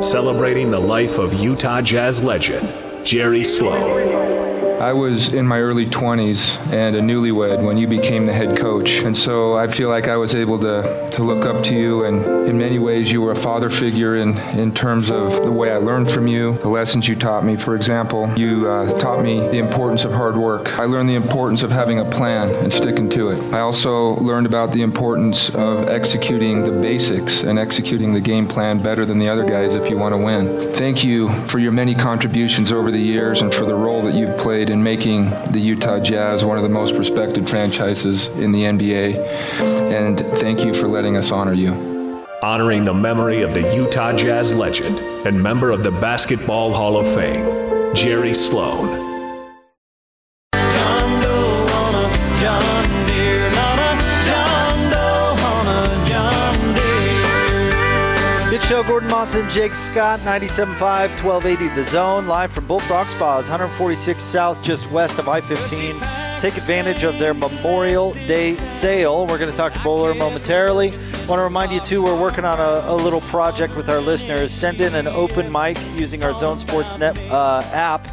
[0.00, 2.72] celebrating the life of Utah Jazz legend,
[3.04, 4.31] Jerry Sloan.
[4.82, 8.98] I was in my early 20s and a newlywed when you became the head coach.
[9.02, 12.04] And so I feel like I was able to, to look up to you.
[12.04, 15.70] And in many ways, you were a father figure in, in terms of the way
[15.70, 17.56] I learned from you, the lessons you taught me.
[17.56, 20.76] For example, you uh, taught me the importance of hard work.
[20.80, 23.54] I learned the importance of having a plan and sticking to it.
[23.54, 28.82] I also learned about the importance of executing the basics and executing the game plan
[28.82, 30.58] better than the other guys if you want to win.
[30.58, 34.36] Thank you for your many contributions over the years and for the role that you've
[34.38, 39.16] played in making the Utah Jazz one of the most respected franchises in the NBA.
[39.92, 42.24] And thank you for letting us honor you.
[42.42, 47.06] Honoring the memory of the Utah Jazz legend and member of the Basketball Hall of
[47.14, 49.01] Fame, Jerry Sloan.
[59.12, 60.78] Monson, Jake Scott, 97.5,
[61.22, 65.96] 1280 The Zone, live from Bullfrog Spas, 146 South, just west of I 15.
[66.40, 69.26] Take advantage of their Memorial Day sale.
[69.26, 70.92] We're going to talk to Bowler momentarily.
[71.28, 74.50] Want to remind you, too, we're working on a, a little project with our listeners.
[74.50, 78.08] Send in an open mic using our Zone Sports Net uh, app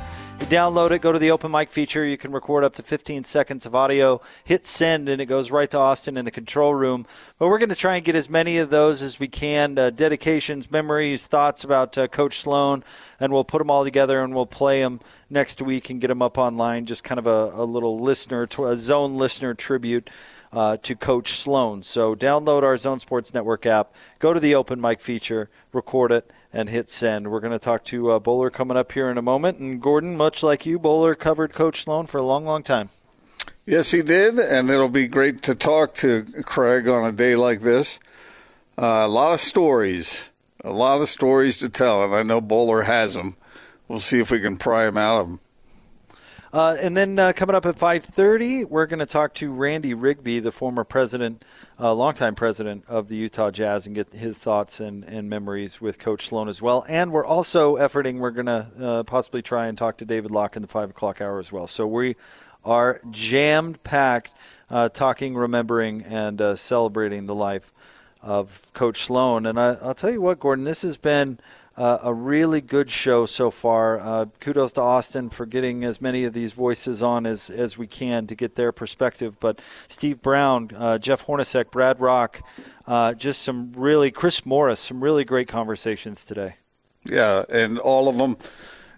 [0.49, 2.03] download it, go to the open mic feature.
[2.03, 5.69] You can record up to 15 seconds of audio, hit send, and it goes right
[5.69, 7.05] to Austin in the control room.
[7.37, 9.91] But we're going to try and get as many of those as we can uh,
[9.91, 12.83] dedications, memories, thoughts about uh, Coach Sloan,
[13.19, 16.23] and we'll put them all together and we'll play them next week and get them
[16.23, 16.87] up online.
[16.87, 20.09] Just kind of a, a little listener, to a zone listener tribute.
[20.51, 21.83] Uh, to Coach Sloan.
[21.83, 26.31] So download our Zone Sports Network app, go to the open mic feature, record it,
[26.51, 27.31] and hit send.
[27.31, 29.59] We're going to talk to uh, Bowler coming up here in a moment.
[29.59, 32.89] And Gordon, much like you, Bowler covered Coach Sloan for a long, long time.
[33.65, 37.61] Yes, he did, and it'll be great to talk to Craig on a day like
[37.61, 37.99] this.
[38.77, 40.29] Uh, a lot of stories,
[40.63, 43.35] a lot of stories to tell, and I know Bowler has them.
[43.87, 45.39] We'll see if we can pry them out of him.
[46.51, 50.39] Uh, and then uh, coming up at 5:30, we're going to talk to Randy Rigby,
[50.39, 51.45] the former president,
[51.79, 55.99] uh, longtime president of the Utah Jazz, and get his thoughts and, and memories with
[55.99, 56.85] Coach Sloan as well.
[56.89, 58.17] And we're also efforting.
[58.17, 61.21] We're going to uh, possibly try and talk to David Locke in the five o'clock
[61.21, 61.67] hour as well.
[61.67, 62.15] So we
[62.65, 64.33] are jammed packed,
[64.71, 67.71] uh, talking, remembering, and uh, celebrating the life
[68.23, 69.45] of Coach Sloan.
[69.45, 71.39] And I, I'll tell you what, Gordon, this has been
[71.79, 73.99] uh, a really good show so far.
[73.99, 77.87] Uh, kudos to Austin for getting as many of these voices on as, as we
[77.87, 79.39] can to get their perspective.
[79.39, 82.41] But Steve Brown, uh, Jeff Hornacek, Brad Rock,
[82.85, 86.55] uh, just some really, Chris Morris, some really great conversations today.
[87.05, 88.37] Yeah, and all of them.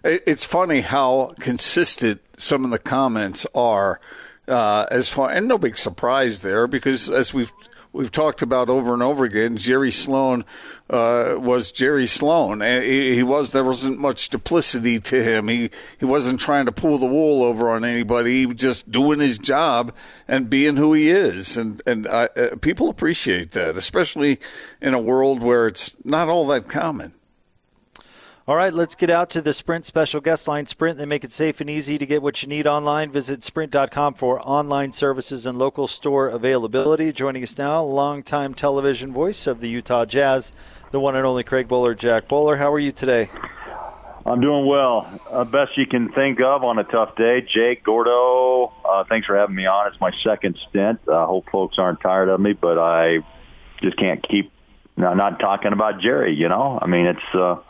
[0.02, 4.00] It's funny how consistent some of the comments are.
[4.48, 7.52] Uh, as far and no big surprise there because as we've
[7.92, 9.56] we've talked about over and over again.
[9.56, 10.44] Jerry Sloan
[10.90, 12.60] uh, was Jerry Sloan.
[12.60, 15.48] He, he, was there wasn't much duplicity to him.
[15.48, 18.40] He he wasn't trying to pull the wool over on anybody.
[18.40, 19.94] He was just doing his job
[20.26, 21.56] and being who he is.
[21.56, 22.28] And and uh,
[22.60, 24.38] people appreciate that, especially
[24.80, 27.14] in a world where it's not all that common.
[28.44, 30.66] All right, let's get out to the Sprint special guest line.
[30.66, 33.12] Sprint, they make it safe and easy to get what you need online.
[33.12, 37.12] Visit sprint.com for online services and local store availability.
[37.12, 40.52] Joining us now, longtime television voice of the Utah Jazz,
[40.90, 43.30] the one and only Craig Bolerjack Bowler, how are you today?
[44.26, 45.06] I'm doing well.
[45.30, 47.42] Uh, best you can think of on a tough day.
[47.42, 49.86] Jake, Gordo, uh, thanks for having me on.
[49.86, 50.98] It's my second stint.
[51.06, 53.20] I uh, hope folks aren't tired of me, but I
[53.80, 54.50] just can't keep
[54.96, 56.76] not talking about Jerry, you know?
[56.82, 57.64] I mean, it's.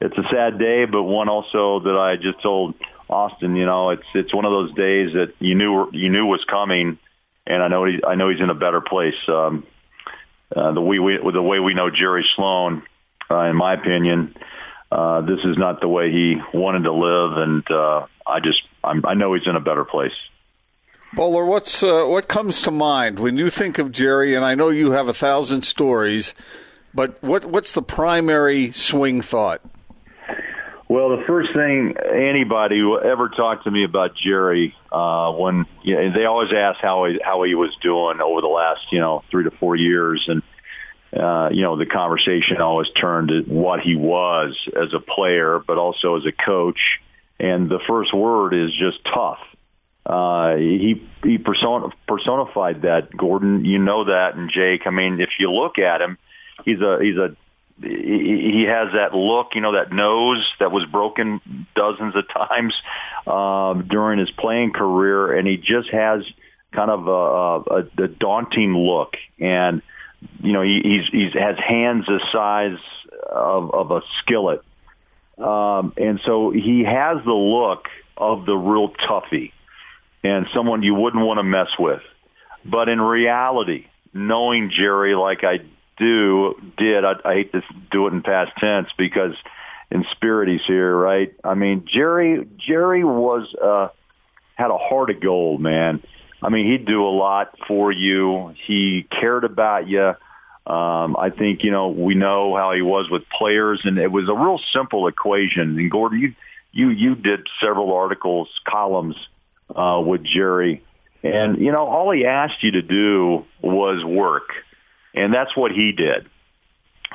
[0.00, 2.74] It's a sad day, but one also that I just told
[3.08, 6.44] Austin, you know, it's it's one of those days that you knew you knew was
[6.44, 6.98] coming,
[7.46, 9.14] and I know he, I know he's in a better place.
[9.28, 9.66] Um,
[10.54, 12.82] uh, the way we the way we know Jerry Sloan,
[13.30, 14.34] uh, in my opinion,
[14.90, 19.04] uh, this is not the way he wanted to live, and uh, I just I'm,
[19.06, 20.14] I know he's in a better place.
[21.14, 24.34] Bowler, what's uh, what comes to mind when you think of Jerry?
[24.34, 26.34] And I know you have a thousand stories,
[26.92, 29.60] but what what's the primary swing thought?
[30.88, 36.12] Well, the first thing anybody ever talked to me about Jerry, uh, when you know,
[36.12, 39.44] they always ask how he, how he was doing over the last you know three
[39.44, 40.42] to four years, and
[41.18, 45.78] uh, you know the conversation always turned to what he was as a player, but
[45.78, 47.00] also as a coach.
[47.40, 49.40] And the first word is just tough.
[50.04, 53.08] Uh, he he person, personified that.
[53.16, 54.86] Gordon, you know that, and Jake.
[54.86, 56.18] I mean, if you look at him,
[56.66, 57.34] he's a he's a
[57.80, 61.40] he has that look, you know, that nose that was broken
[61.74, 62.74] dozens of times
[63.26, 66.22] um, during his playing career, and he just has
[66.72, 69.16] kind of a, a, a daunting look.
[69.40, 69.82] And
[70.40, 72.78] you know, he, he's he's has hands the size
[73.28, 74.62] of, of a skillet.
[75.38, 79.52] Um, and so he has the look of the real toughie
[80.22, 82.02] and someone you wouldn't want to mess with.
[82.64, 85.60] But in reality, knowing Jerry like I
[85.96, 89.34] do, did, I, I hate to do it in past tense because
[89.90, 91.34] in spirit he's here, right?
[91.42, 93.88] I mean, Jerry, Jerry was, uh,
[94.54, 96.02] had a heart of gold, man.
[96.42, 98.54] I mean, he'd do a lot for you.
[98.66, 100.14] He cared about you.
[100.66, 104.28] Um, I think you know we know how he was with players, and it was
[104.30, 105.78] a real simple equation.
[105.78, 106.34] And Gordon, you
[106.72, 109.16] you you did several articles, columns
[109.74, 110.82] uh, with Jerry,
[111.22, 114.52] and you know all he asked you to do was work,
[115.14, 116.26] and that's what he did.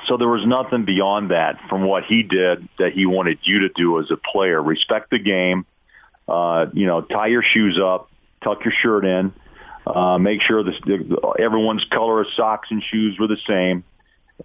[0.06, 3.68] So there was nothing beyond that from what he did that he wanted you to
[3.68, 4.62] do as a player.
[4.62, 5.66] Respect the game,
[6.26, 8.10] uh, you know, tie your shoes up,
[8.42, 9.32] tuck your shirt in,
[9.86, 10.76] uh, make sure this,
[11.38, 13.84] everyone's color of socks and shoes were the same,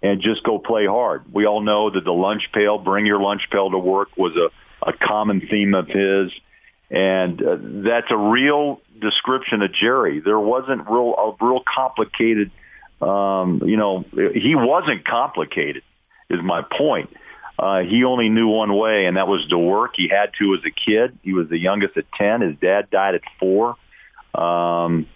[0.02, 1.32] and just go play hard.
[1.32, 4.50] We all know that the lunch pail, bring your lunch pail to work, was a,
[4.86, 6.32] a common theme of his,
[6.90, 10.20] and uh, that's a real description of Jerry.
[10.20, 12.50] There wasn't real a real complicated.
[13.00, 15.82] Um, you know, he wasn't complicated.
[16.28, 17.10] Is my point.
[17.58, 19.92] Uh, he only knew one way, and that was to work.
[19.96, 21.18] He had to as a kid.
[21.22, 22.42] He was the youngest at 10.
[22.42, 23.76] His dad died at four.
[24.34, 25.06] Um,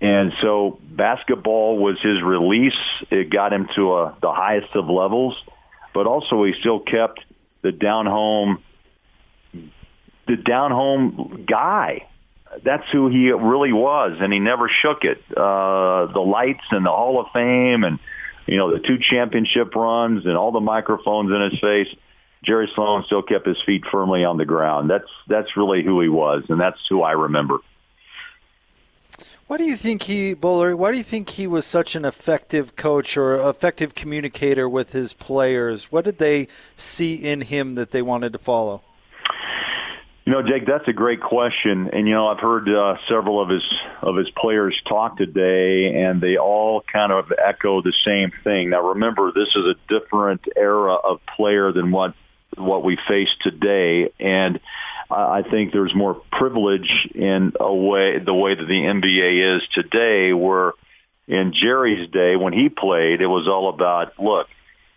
[0.00, 2.78] and so basketball was his release.
[3.10, 5.36] It got him to a, the highest of levels,
[5.94, 7.20] but also he still kept
[7.62, 8.62] the down home,
[10.26, 12.08] the down home guy.
[12.62, 15.22] That's who he really was, and he never shook it.
[15.30, 17.98] Uh, the lights and the Hall of Fame and
[18.46, 21.88] you know, the two championship runs and all the microphones in his face,
[22.44, 24.88] Jerry Sloan still kept his feet firmly on the ground.
[24.88, 27.58] That's that's really who he was, and that's who I remember.
[29.48, 30.76] Why do you think he, Bowler?
[30.76, 35.12] Why do you think he was such an effective coach or effective communicator with his
[35.12, 35.90] players?
[35.90, 38.82] What did they see in him that they wanted to follow?
[40.26, 43.48] You know, Jake, that's a great question, and you know, I've heard uh, several of
[43.48, 43.62] his
[44.02, 48.70] of his players talk today, and they all kind of echo the same thing.
[48.70, 52.14] Now, remember, this is a different era of player than what
[52.56, 54.58] what we face today, and
[55.08, 60.32] I think there's more privilege in a way the way that the NBA is today,
[60.32, 60.72] where
[61.28, 64.48] in Jerry's day when he played, it was all about look,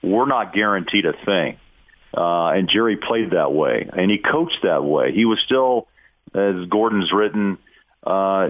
[0.01, 1.59] we're not guaranteed a thing
[2.15, 5.11] uh, and Jerry played that way, and he coached that way.
[5.13, 5.87] He was still,
[6.33, 7.57] as Gordon's written,
[8.03, 8.49] uh,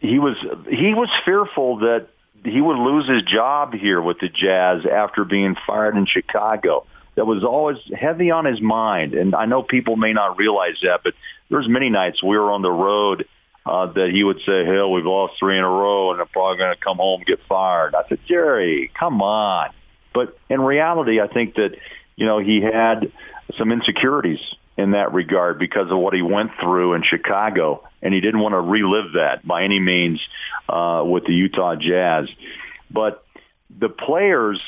[0.00, 0.36] he was
[0.68, 2.08] he was fearful that
[2.44, 6.86] he would lose his job here with the Jazz after being fired in Chicago.
[7.16, 11.00] That was always heavy on his mind, and I know people may not realize that,
[11.02, 11.14] but
[11.50, 13.26] there's many nights we were on the road
[13.66, 16.58] uh, that he would say, "Hell, we've lost three in a row, and I'm probably
[16.58, 19.70] going to come home and get fired." I said, "Jerry, come on."
[20.14, 21.72] But in reality, I think that
[22.18, 23.12] you know, he had
[23.56, 24.40] some insecurities
[24.76, 28.54] in that regard because of what he went through in Chicago, and he didn't want
[28.54, 30.20] to relive that by any means
[30.68, 32.28] uh, with the Utah Jazz.
[32.90, 33.24] But
[33.70, 34.60] the players,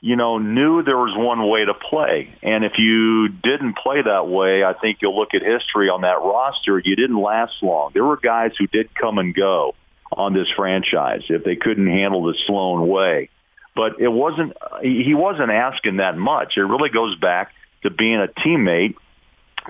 [0.00, 4.28] you know, knew there was one way to play, and if you didn't play that
[4.28, 6.78] way, I think you'll look at history on that roster.
[6.78, 7.90] You didn't last long.
[7.92, 9.74] There were guys who did come and go
[10.12, 13.30] on this franchise if they couldn't handle the Sloan way
[13.74, 16.56] but it wasn't he wasn't asking that much.
[16.56, 18.94] It really goes back to being a teammate,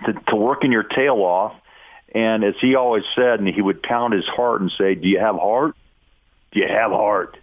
[0.04, 1.54] to, to working your tail off,
[2.14, 5.18] and as he always said, and he would pound his heart and say, "Do you
[5.18, 5.75] have heart?
[6.52, 7.37] Do you have heart?"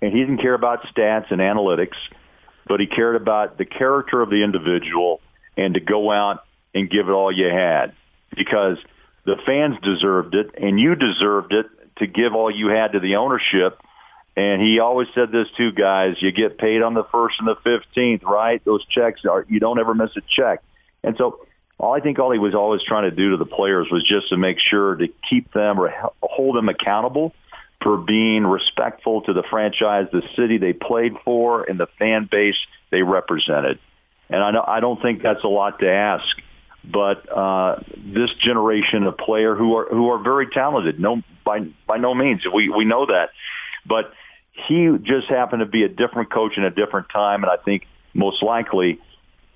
[0.00, 1.96] And he didn't care about stats and analytics,
[2.66, 5.20] but he cared about the character of the individual
[5.56, 6.44] and to go out
[6.74, 7.92] and give it all you had
[8.34, 8.78] because
[9.24, 11.66] the fans deserved it and you deserved it
[11.96, 13.78] to give all you had to the ownership
[14.36, 16.16] and he always said this too, guys.
[16.20, 18.64] You get paid on the first and the fifteenth, right?
[18.64, 20.62] Those checks are you don't ever miss a check.
[21.02, 21.40] And so,
[21.78, 24.28] all I think all he was always trying to do to the players was just
[24.28, 27.34] to make sure to keep them or hold them accountable
[27.82, 32.56] for being respectful to the franchise, the city they played for, and the fan base
[32.90, 33.78] they represented.
[34.28, 36.36] And I know I don't think that's a lot to ask,
[36.84, 41.96] but uh, this generation of player who are who are very talented, no by by
[41.96, 43.30] no means we we know that,
[43.86, 44.12] but
[44.50, 47.86] he just happened to be a different coach in a different time, and I think
[48.14, 49.00] most likely,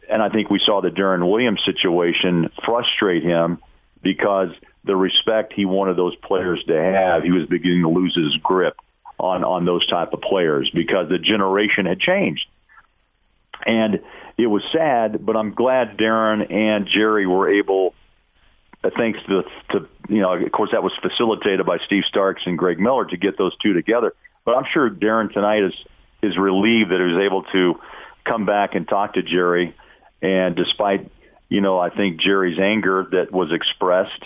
[0.09, 3.59] and I think we saw the Deron Williams situation frustrate him
[4.02, 4.50] because
[4.85, 8.76] the respect he wanted those players to have, he was beginning to lose his grip
[9.19, 12.47] on on those type of players because the generation had changed.
[13.66, 14.00] And
[14.37, 17.95] it was sad, but I'm glad Deron and Jerry were able,
[18.91, 22.79] thanks to, to you know, of course that was facilitated by Steve Starks and Greg
[22.79, 24.14] Miller to get those two together.
[24.45, 25.75] But I'm sure Deron tonight is
[26.23, 27.81] is relieved that he was able to
[28.25, 29.75] come back and talk to Jerry,
[30.23, 31.11] and despite
[31.49, 34.23] you know I think Jerry's anger that was expressed,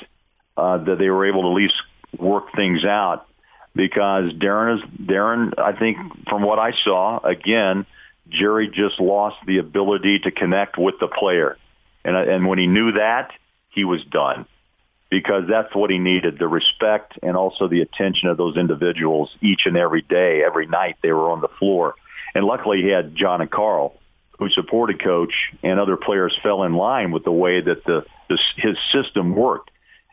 [0.57, 1.75] uh, that they were able to at least
[2.19, 3.27] work things out.
[3.75, 5.59] Because Deron is Deron.
[5.59, 5.99] I think
[6.29, 7.87] from what I saw, again,
[8.29, 11.57] Jerry just lost the ability to connect with the player,
[12.05, 13.31] and and when he knew that,
[13.71, 14.47] he was done
[15.11, 19.63] because that's what he needed the respect and also the attention of those individuals each
[19.65, 21.95] and every day, every night they were on the floor.
[22.35, 23.95] And luckily he had John and Karl
[24.39, 25.33] who supported coach
[25.63, 29.71] and other players fell in line with the way that the, the his system worked.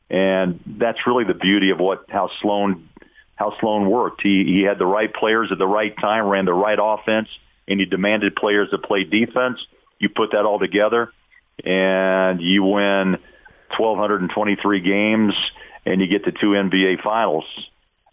[0.10, 2.90] And that's really the beauty of what how Sloan
[3.36, 4.22] how Sloan worked.
[4.22, 7.28] He he had the right players at the right time, ran the right offense,
[7.68, 9.60] and he demanded players to play defense.
[10.00, 11.12] You put that all together,
[11.64, 13.18] and you win
[13.70, 15.34] 1,223 games,
[15.86, 17.46] and you get to two NBA finals.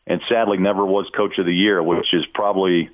[0.06, 2.90] And sadly, never was Coach of the Year, which is probably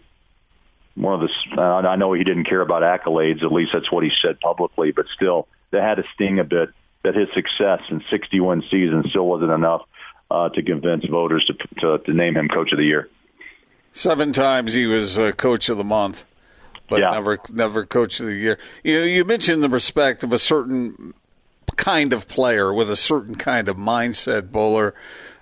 [0.94, 1.60] one of the.
[1.60, 3.42] Uh, I know he didn't care about accolades.
[3.42, 4.92] At least that's what he said publicly.
[4.92, 6.70] But still, that had to sting a bit
[7.04, 9.82] that his success in 61 seasons still wasn't enough
[10.30, 13.08] uh, to convince voters to, to, to name him Coach of the Year.
[13.92, 16.24] Seven times he was uh, Coach of the Month,
[16.88, 17.10] but yeah.
[17.10, 18.58] never never Coach of the Year.
[18.84, 21.14] You know, you mentioned the respect of a certain
[21.76, 24.94] kind of player with a certain kind of mindset, Bowler.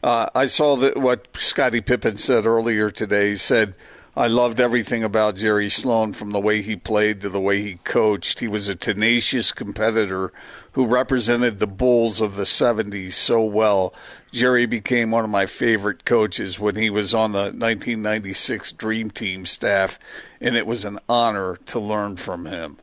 [0.02, 3.30] Uh, I saw that what Scottie Pippen said earlier today.
[3.30, 3.74] He said,
[4.18, 7.74] I loved everything about Jerry Sloan from the way he played to the way he
[7.84, 8.40] coached.
[8.40, 10.32] He was a tenacious competitor
[10.72, 13.92] who represented the Bulls of the 70s so well.
[14.32, 19.44] Jerry became one of my favorite coaches when he was on the 1996 Dream Team
[19.44, 19.98] staff,
[20.40, 22.78] and it was an honor to learn from him.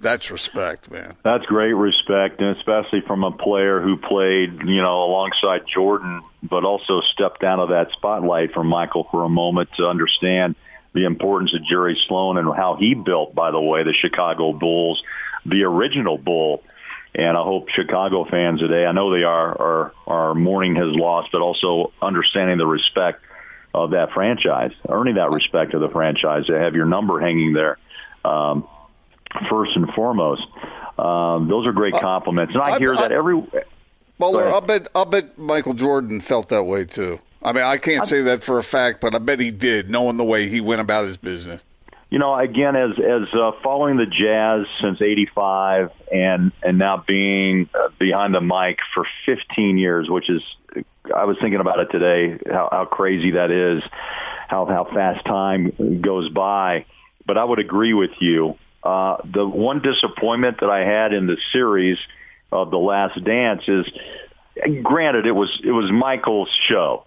[0.00, 1.16] That's respect, man.
[1.24, 6.64] That's great respect, and especially from a player who played, you know, alongside Jordan, but
[6.64, 10.54] also stepped out of that spotlight from Michael for a moment to understand
[10.92, 15.02] the importance of Jerry Sloan and how he built, by the way, the Chicago Bulls,
[15.44, 16.62] the original Bull.
[17.14, 21.26] And I hope Chicago fans today, I know they are, are, are mourning his loss,
[21.32, 23.24] but also understanding the respect
[23.74, 26.46] of that franchise, earning that respect of the franchise.
[26.46, 27.78] To have your number hanging there.
[28.24, 28.68] Um,
[29.50, 30.46] first and foremost.
[30.98, 33.42] Um, those are great uh, compliments, and I, I hear I, that every.
[34.18, 37.20] Well, I bet I bet Michael Jordan felt that way too.
[37.42, 40.16] I mean, I can't say that for a fact, but I bet he did, knowing
[40.16, 41.64] the way he went about his business.
[42.10, 47.68] You know, again, as as uh, following the Jazz since '85, and and now being
[47.74, 50.42] uh, behind the mic for 15 years, which is,
[51.14, 53.82] I was thinking about it today, how, how crazy that is,
[54.48, 56.86] how how fast time goes by.
[57.26, 61.36] But I would agree with you uh, the one disappointment that I had in the
[61.52, 61.98] series
[62.52, 63.86] of The Last Dance is,
[64.82, 67.04] granted, it was it was Michael's show,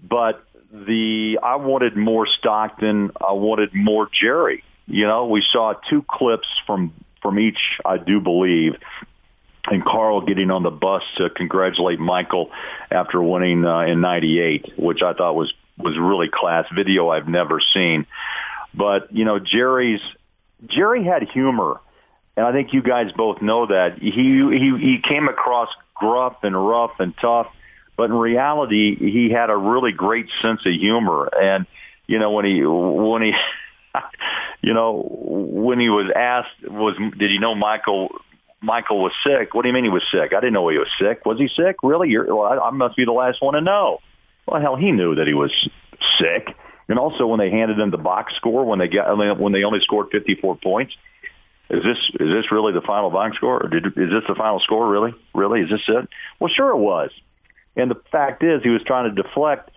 [0.00, 4.64] but the I wanted more Stockton, I wanted more Jerry.
[4.86, 8.74] You know, we saw two clips from from each, I do believe,
[9.66, 12.50] and Karl getting on the bus to congratulate Michael
[12.90, 17.60] after winning uh, in '98, which I thought was was really class video I've never
[17.74, 18.06] seen.
[18.74, 20.00] But you know, Jerry's
[20.64, 21.80] Jerry had humor,
[22.36, 23.98] and I think you guys both know that.
[23.98, 27.48] He he he came across gruff and rough and tough,
[27.96, 31.28] but in reality, he had a really great sense of humor.
[31.40, 31.66] And
[32.06, 33.32] you know when he when he
[34.62, 38.08] you know when he was asked was did he know Michael
[38.60, 39.54] Michael was sick?
[39.54, 40.32] What do you mean he was sick?
[40.32, 41.24] I didn't know he was sick.
[41.26, 41.76] Was he sick?
[41.82, 42.10] Really?
[42.10, 44.00] You're, well, I, I must be the last one to know.
[44.46, 45.52] Well, hell, he knew that he was
[46.18, 46.54] sick.
[46.88, 49.80] And also when they handed them the box score when they got when they only
[49.80, 50.94] scored 54 points,
[51.68, 53.64] is this is this really the final box score?
[53.64, 54.88] Or did, is this the final score?
[54.88, 55.62] Really, really?
[55.62, 56.08] Is this it?
[56.38, 57.10] Well, sure it was.
[57.74, 59.76] And the fact is, he was trying to deflect,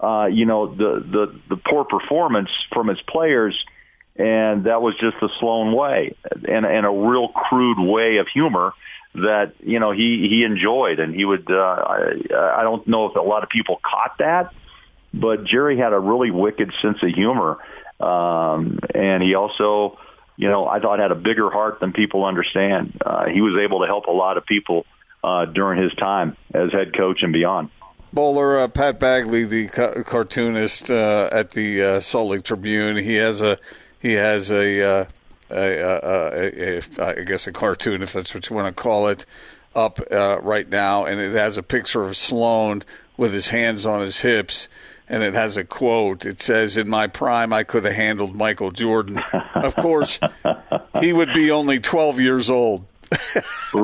[0.00, 3.56] uh, you know, the the the poor performance from his players,
[4.16, 8.72] and that was just the Sloan way, and and a real crude way of humor
[9.14, 11.48] that you know he he enjoyed, and he would.
[11.48, 14.52] Uh, I, I don't know if a lot of people caught that
[15.20, 17.58] but Jerry had a really wicked sense of humor,
[18.00, 19.98] um, and he also,
[20.36, 23.00] you know, I thought had a bigger heart than people understand.
[23.04, 24.86] Uh, he was able to help a lot of people
[25.24, 27.70] uh, during his time as head coach and beyond.
[28.12, 33.16] Bowler, uh, Pat Bagley, the ca- cartoonist uh, at the uh, Salt Lake Tribune, he
[33.16, 33.58] has a
[34.00, 35.04] he has a, uh,
[35.50, 39.08] a, a, a, a I guess a cartoon, if that's what you want to call
[39.08, 39.26] it,
[39.74, 42.82] up uh, right now, and it has a picture of Sloan
[43.16, 44.68] with his hands on his hips
[45.08, 46.26] and it has a quote.
[46.26, 49.22] It says, "In my prime, I could have handled Michael Jordan."
[49.54, 50.20] of course,
[51.00, 52.86] he would be only 12 years old.
[53.74, 53.82] you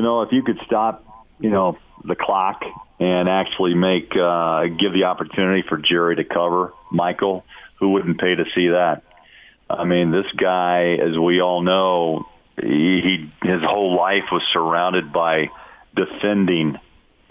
[0.00, 1.04] know, if you could stop,
[1.40, 2.62] you know, the clock
[3.00, 7.44] and actually make uh, give the opportunity for Jerry to cover Michael,
[7.80, 9.02] Who wouldn't pay to see that?
[9.68, 12.28] I mean, this guy, as we all know,
[12.60, 15.50] he, he his whole life was surrounded by
[15.96, 16.78] defending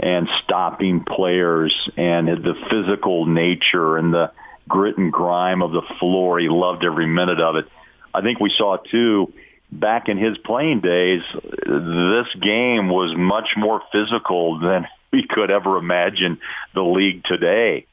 [0.02, 4.32] and stopping players and the physical nature and the
[4.68, 6.40] grit and grime of the floor.
[6.40, 7.68] He loved every minute of it.
[8.14, 9.32] I think we saw too
[9.72, 15.78] back in his playing days, this game was much more physical than we could ever
[15.78, 16.40] imagine
[16.74, 17.86] the league today.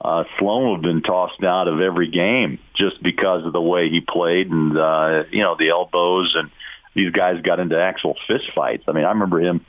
[0.00, 4.00] Uh, Sloan had been tossed out of every game just because of the way he
[4.00, 6.50] played and, uh, you know, the elbows and
[6.94, 8.84] these guys got into actual fist fights.
[8.88, 9.64] I mean, I remember him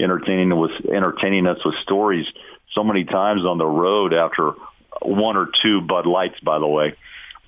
[0.00, 2.26] entertaining was entertaining us with stories
[2.72, 4.52] so many times on the road after
[5.02, 6.94] one or two Bud Lights, by the way.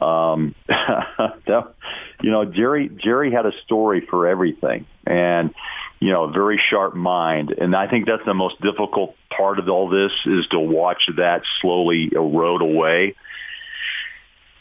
[0.00, 1.74] Um, that,
[2.22, 5.52] you know, Jerry Jerry had a story for everything, and
[6.00, 7.50] you know, a very sharp mind.
[7.50, 11.42] And I think that's the most difficult part of all this is to watch that
[11.60, 13.16] slowly erode away.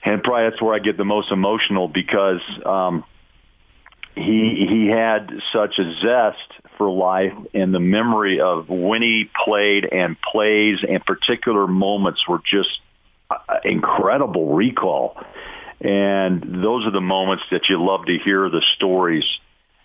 [0.03, 3.03] And probably that's where I get the most emotional because um,
[4.17, 9.85] he he had such a zest for life and the memory of when he played
[9.85, 12.69] and plays and particular moments were just
[13.29, 15.17] uh, incredible recall.
[15.79, 19.25] And those are the moments that you love to hear the stories.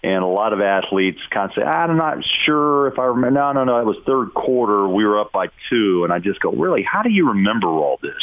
[0.04, 3.30] And a lot of athletes kind of say, I'm not sure if I remember.
[3.30, 3.78] No, no, no.
[3.78, 4.88] It was third quarter.
[4.88, 6.02] We were up by two.
[6.02, 6.82] And I just go, really?
[6.82, 8.22] How do you remember all this?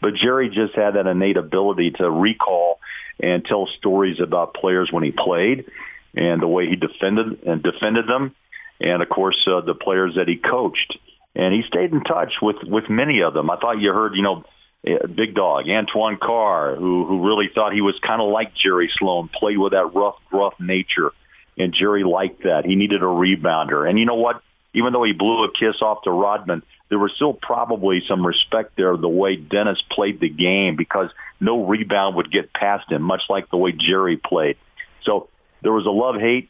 [0.00, 2.80] But Jerry just had that innate ability to recall
[3.20, 5.66] and tell stories about players when he played
[6.14, 8.34] and the way he defended and defended them,
[8.80, 10.98] and of course uh, the players that he coached.
[11.34, 13.50] And he stayed in touch with with many of them.
[13.50, 14.44] I thought you heard, you know,
[14.82, 19.28] big dog Antoine Carr, who who really thought he was kind of like Jerry Sloan,
[19.28, 21.12] played with that rough, gruff nature,
[21.56, 22.66] and Jerry liked that.
[22.66, 24.42] He needed a rebounder, and you know what?
[24.74, 28.76] Even though he blew a kiss off to Rodman, there was still probably some respect
[28.76, 31.10] there the way Dennis played the game because
[31.40, 34.56] no rebound would get past him, much like the way Jerry played.
[35.04, 35.28] So
[35.62, 36.48] there was a love-hate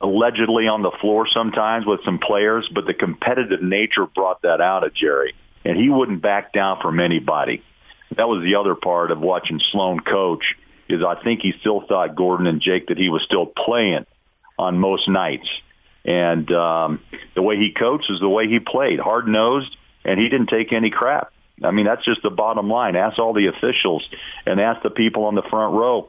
[0.00, 4.84] allegedly on the floor sometimes with some players, but the competitive nature brought that out
[4.84, 7.62] of Jerry, and he wouldn't back down from anybody.
[8.16, 10.56] That was the other part of watching Sloan coach
[10.88, 14.06] is I think he still thought Gordon and Jake that he was still playing
[14.58, 15.48] on most nights.
[16.08, 17.00] And um,
[17.34, 20.72] the way he coached is the way he played, hard nosed, and he didn't take
[20.72, 21.30] any crap.
[21.62, 22.96] I mean, that's just the bottom line.
[22.96, 24.08] Ask all the officials
[24.46, 26.08] and ask the people on the front row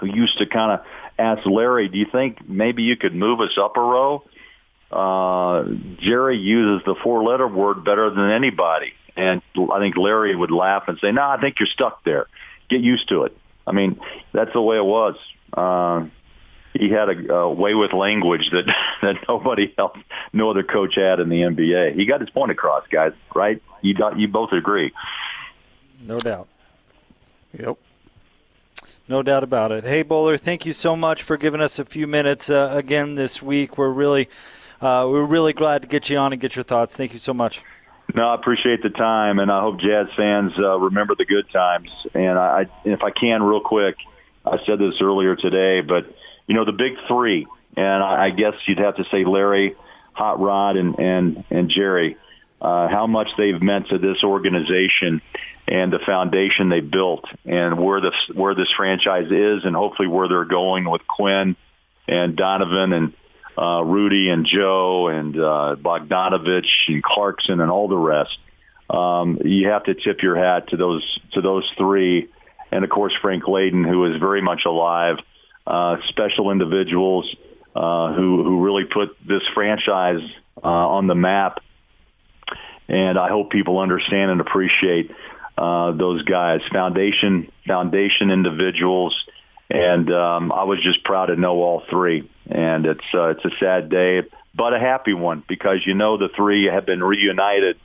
[0.00, 0.86] who used to kind of
[1.20, 4.24] ask Larry, do you think maybe you could move us up a row?
[4.90, 5.68] Uh,
[6.00, 8.92] Jerry uses the four-letter word better than anybody.
[9.16, 9.40] And
[9.72, 12.26] I think Larry would laugh and say, no, I think you're stuck there.
[12.68, 13.36] Get used to it.
[13.68, 14.00] I mean,
[14.32, 15.14] that's the way it was.
[15.52, 16.06] Uh,
[16.74, 18.66] he had a, a way with language that
[19.02, 19.98] that nobody else,
[20.32, 21.94] no other coach had in the NBA.
[21.94, 23.12] He got his point across, guys.
[23.34, 23.62] Right?
[23.80, 24.92] You got, you both agree.
[26.00, 26.48] No doubt.
[27.58, 27.78] Yep.
[29.08, 29.84] No doubt about it.
[29.84, 33.42] Hey, Bowler, thank you so much for giving us a few minutes uh, again this
[33.42, 33.76] week.
[33.76, 34.28] We're really,
[34.80, 36.96] uh, we're really glad to get you on and get your thoughts.
[36.96, 37.62] Thank you so much.
[38.14, 41.90] No, I appreciate the time, and I hope Jazz fans uh, remember the good times.
[42.14, 43.96] And I, if I can, real quick,
[44.44, 46.06] I said this earlier today, but
[46.46, 49.76] you know the big three, and I, I guess you'd have to say Larry,
[50.12, 52.16] Hot Rod, and and and Jerry.
[52.60, 55.20] Uh, how much they've meant to this organization
[55.66, 60.28] and the foundation they built and where this where this franchise is and hopefully where
[60.28, 61.56] they're going with Quin
[62.06, 63.12] and Donovan and
[63.56, 68.38] uh, Rudy and Joe and uh, Bogdanovich and Clarkson and all the rest.
[68.88, 72.28] Um, you have to tip your hat to those to those three,
[72.70, 75.16] and of course Frank Layden, who is very much alive.
[75.66, 77.34] Uh, special individuals
[77.74, 80.20] uh, who who really put this franchise
[80.62, 81.62] uh, on the map,
[82.88, 85.10] and I hope people understand and appreciate
[85.56, 89.14] uh, those guys, foundation foundation individuals,
[89.70, 92.28] and um, I was just proud to know all three.
[92.50, 94.22] And it's uh, it's a sad day,
[94.54, 97.78] but a happy one because you know the three have been reunited.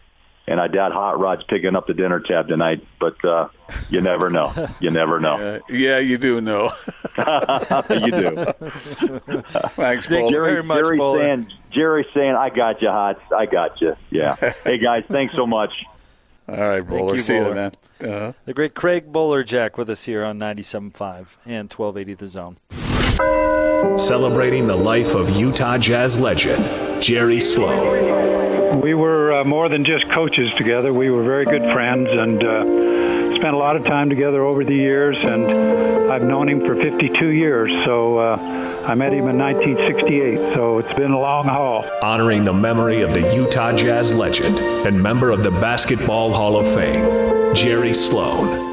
[0.50, 3.50] And I doubt Hot Rod's picking up the dinner tab tonight, but uh,
[3.90, 4.54] you never know.
[4.80, 5.60] You never know.
[5.70, 6.72] Yeah, you do know.
[7.90, 8.46] you do.
[9.76, 10.30] Thanks, Thank Paul.
[10.32, 11.20] very much, Jerry Bowler.
[11.20, 13.20] saying, Jerry saying, "I got you, Hot.
[13.36, 14.36] I got you." Yeah.
[14.64, 15.84] hey guys, thanks so much.
[16.48, 17.16] All right, Bowler.
[17.16, 17.74] you, See you, man.
[18.02, 18.32] Uh-huh.
[18.46, 22.58] The great Craig Bolerjack with us here on 97.5 and 1280 The Zone.
[23.98, 26.64] Celebrating the life of Utah Jazz legend,
[27.02, 28.47] Jerry Sloan.
[28.88, 30.94] We were uh, more than just coaches together.
[30.94, 34.76] We were very good friends and uh, spent a lot of time together over the
[34.76, 35.18] years.
[35.22, 37.70] And I've known him for 52 years.
[37.84, 40.54] So uh, I met him in 1968.
[40.54, 41.84] So it's been a long haul.
[42.02, 46.66] Honoring the memory of the Utah Jazz legend and member of the Basketball Hall of
[46.74, 48.67] Fame, Jerry Sloan.